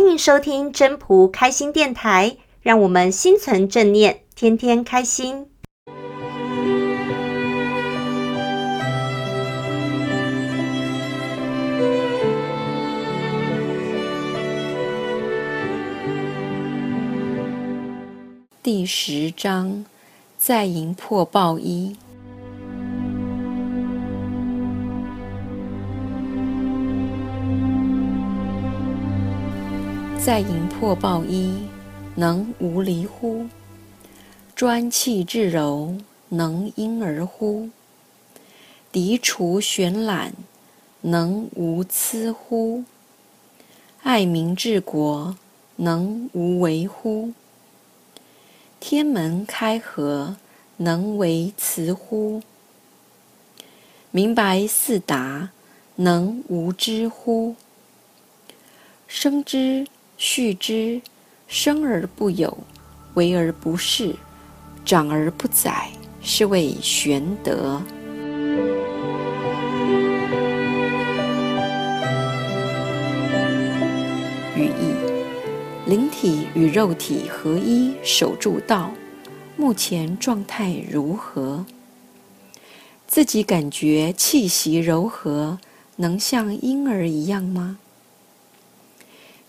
[0.00, 5.46] 欢迎收听真仆开心电台，让我们心存正念，天天开心。
[18.62, 19.84] 第十章，
[20.38, 21.94] 在营破报一。
[30.22, 31.66] 在营破报一，
[32.14, 33.46] 能无离乎？
[34.54, 35.96] 专气致柔，
[36.28, 37.70] 能婴儿乎？
[38.92, 40.34] 涤除玄览，
[41.00, 42.84] 能无疵乎？
[44.02, 45.38] 爱民治国，
[45.76, 47.32] 能无为乎？
[48.78, 50.36] 天门开合，
[50.76, 52.42] 能为辞乎？
[54.10, 55.48] 明白四达，
[55.96, 57.56] 能无知乎？
[59.08, 59.86] 生之。
[60.22, 61.00] 畜之，
[61.48, 62.58] 生而不有，
[63.14, 64.14] 为而不恃，
[64.84, 65.88] 长而不宰，
[66.20, 67.80] 是谓玄德。
[74.54, 74.92] 语义：
[75.86, 78.90] 灵体与肉体合一，守住道。
[79.56, 81.64] 目前状态如何？
[83.06, 85.58] 自己感觉气息柔和，
[85.96, 87.78] 能像婴儿一样吗？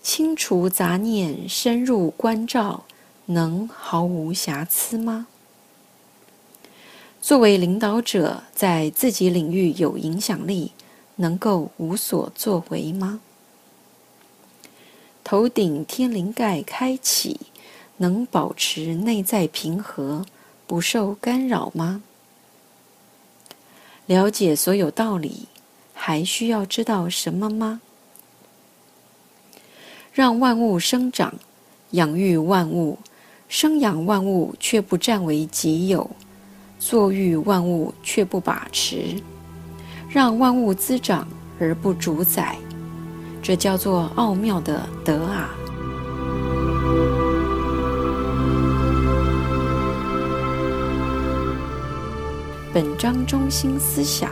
[0.02, 2.86] 清除杂念，深入关照，
[3.28, 5.28] 能毫无瑕疵吗？
[7.22, 10.72] 作为领导者，在自己领域有影响力，
[11.18, 13.22] 能够无所作为吗？
[15.24, 17.40] 头顶天灵盖开启，
[17.98, 20.26] 能保持内在平和，
[20.66, 22.02] 不受干扰吗？
[24.08, 25.48] 了解所有道理，
[25.94, 27.82] 还需要知道什么吗？
[30.14, 31.34] 让万物生长，
[31.92, 33.00] 养育万物，
[33.48, 36.12] 生养万物却不占为己有，
[36.78, 39.16] 作育万物却不把持，
[40.10, 41.26] 让万物滋长
[41.58, 42.58] 而不主宰，
[43.42, 45.50] 这叫做奥妙的德啊！
[52.74, 54.30] 本章中心思想，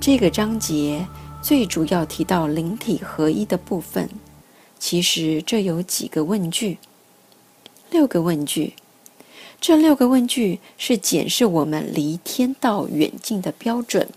[0.00, 1.06] 这个章节
[1.40, 4.10] 最主要提到灵体合一的部分。
[4.80, 6.78] 其实这有几个问句，
[7.90, 8.72] 六个问句。
[9.60, 14.08] 这六个问句是检视我们离天道远近的标准，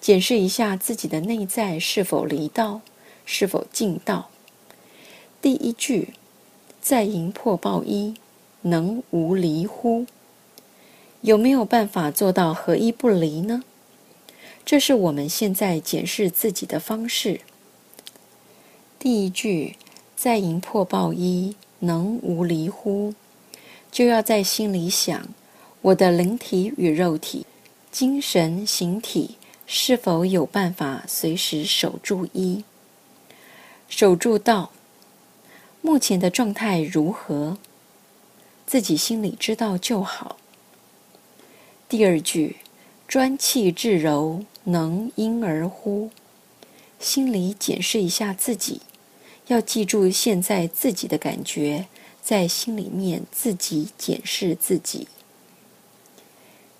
[0.00, 2.80] 检视一下自己的内在是否离道，
[3.24, 4.30] 是否近道。
[5.40, 6.08] 第一句，
[6.80, 8.14] 在营破报一，
[8.62, 10.06] 能无离乎？
[11.20, 13.62] 有没有办法做到合一不离呢？
[14.66, 17.42] 这是我们现在检视自己的方式。
[19.02, 19.74] 第一句，
[20.14, 23.12] 在营破报一，能无离乎？
[23.90, 25.26] 就要在心里想，
[25.80, 27.44] 我的灵体与肉体、
[27.90, 32.62] 精神形体是否有办法随时守住一，
[33.88, 34.70] 守住道？
[35.80, 37.58] 目前的状态如何？
[38.68, 40.36] 自己心里知道就好。
[41.88, 42.58] 第二句，
[43.08, 46.10] 专气致柔，能婴儿乎？
[47.00, 48.80] 心里检视一下自己。
[49.52, 51.86] 要记住现在自己的感觉，
[52.22, 55.06] 在心里面自己检视自己。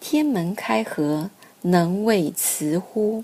[0.00, 3.22] 天门开合，能为慈乎？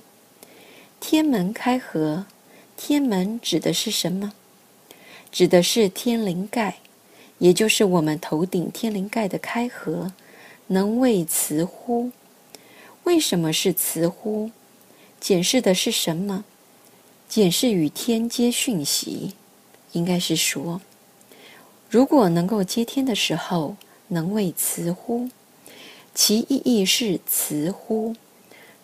[1.00, 2.26] 天门开合，
[2.76, 4.34] 天门指的是什么？
[5.32, 6.76] 指的是天灵盖，
[7.38, 10.12] 也就是我们头顶天灵盖的开合，
[10.66, 12.10] 能为慈乎？
[13.04, 14.50] 为什么是慈乎？
[15.18, 16.44] 检视的是什么？
[17.28, 19.34] 检视与天接讯息，
[19.92, 20.80] 应该是说，
[21.90, 23.76] 如果能够接天的时候，
[24.08, 25.28] 能为慈乎？
[26.14, 28.16] 其意义是慈乎？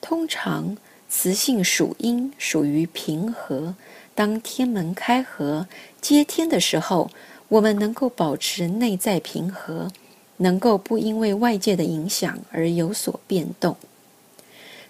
[0.03, 0.77] 通常
[1.09, 3.75] 雌性属阴，属于平和。
[4.15, 5.66] 当天门开合
[6.03, 7.11] 接天的时候，
[7.49, 9.90] 我们能够保持内在平和，
[10.37, 13.75] 能够不因为外界的影响而有所变动，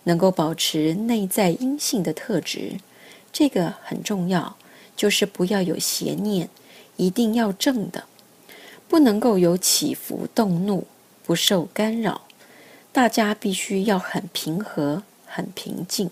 [0.03, 2.81] 能够保持内在阴性的特质。
[3.35, 4.57] 这个很重要，
[4.97, 6.49] 就是不要有邪念，
[6.97, 8.05] 一定要正的，
[8.87, 10.87] 不能够有起伏动怒，
[11.25, 12.21] 不受干扰。
[12.93, 16.09] 大家必须要很平和、很平静。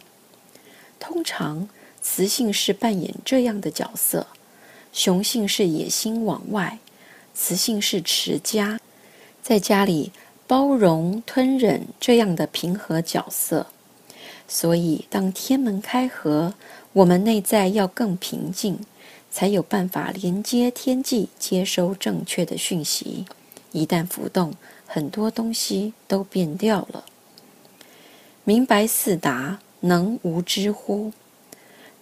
[0.98, 1.68] 通常
[2.00, 4.26] 雌性是扮演这样的角色，
[4.92, 6.80] 雄性是野心往外，
[7.32, 8.80] 雌性是持家，
[9.40, 10.10] 在家里
[10.48, 13.68] 包容吞忍这样的平和角色。
[14.54, 16.52] 所以，当天门开合，
[16.92, 18.78] 我们内在要更平静，
[19.30, 23.24] 才有办法连接天际，接收正确的讯息。
[23.70, 24.52] 一旦浮动，
[24.86, 27.06] 很多东西都变掉了。
[28.44, 31.12] 明白四达，能无知乎？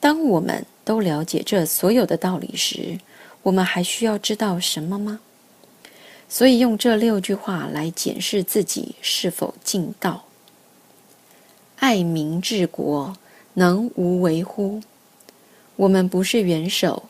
[0.01, 2.99] 当我们都了解这所有的道理时，
[3.45, 5.21] 我们还需要知道什么吗？
[6.29, 10.25] 所以用这六句话来检视自己是否尽道。
[11.81, 13.17] 爱民治国，
[13.55, 14.83] 能无为乎？
[15.77, 17.05] 我们不是元首，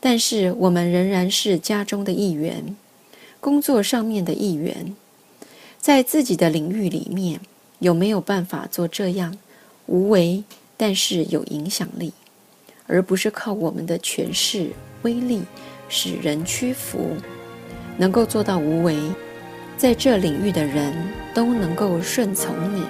[0.00, 2.74] 但是我们仍然是家中的一员，
[3.38, 4.96] 工作上面的一员，
[5.78, 7.38] 在自己的领域里面，
[7.80, 9.36] 有没有办法做这样
[9.84, 10.42] 无为，
[10.78, 12.14] 但是有影响力，
[12.86, 14.70] 而不是靠我们的权势
[15.02, 15.42] 威力
[15.90, 17.14] 使人屈服，
[17.98, 18.96] 能够做到无为，
[19.76, 20.94] 在这领域的人
[21.34, 22.82] 都能够顺从你，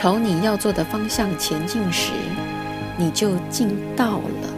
[0.00, 2.12] 朝你要做的方向前进时，
[2.96, 4.57] 你就进道了。